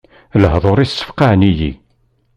[0.41, 1.71] Lehduṛ-is ssfeqɛen-iyi.